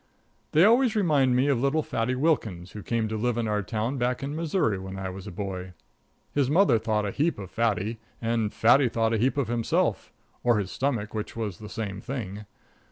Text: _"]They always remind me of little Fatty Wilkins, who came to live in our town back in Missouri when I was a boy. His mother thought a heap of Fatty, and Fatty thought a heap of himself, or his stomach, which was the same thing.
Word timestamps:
_"]They 0.53 0.63
always 0.63 0.95
remind 0.95 1.35
me 1.35 1.47
of 1.47 1.59
little 1.61 1.83
Fatty 1.83 2.15
Wilkins, 2.15 2.71
who 2.71 2.81
came 2.81 3.07
to 3.07 3.15
live 3.17 3.37
in 3.37 3.47
our 3.47 3.61
town 3.61 3.99
back 3.99 4.23
in 4.23 4.35
Missouri 4.35 4.79
when 4.79 4.97
I 4.97 5.09
was 5.11 5.27
a 5.27 5.31
boy. 5.31 5.73
His 6.33 6.49
mother 6.49 6.79
thought 6.79 7.05
a 7.05 7.11
heap 7.11 7.37
of 7.37 7.51
Fatty, 7.51 7.99
and 8.19 8.51
Fatty 8.51 8.89
thought 8.89 9.13
a 9.13 9.19
heap 9.19 9.37
of 9.37 9.47
himself, 9.47 10.11
or 10.43 10.57
his 10.57 10.71
stomach, 10.71 11.13
which 11.13 11.35
was 11.35 11.59
the 11.59 11.69
same 11.69 12.01
thing. 12.01 12.45